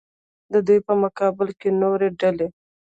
د 0.53 0.55
دوی 0.67 0.79
په 0.87 0.93
مقابل 1.03 1.49
کې 1.59 1.69
نورې 1.81 2.09
ډلې. 2.19 2.47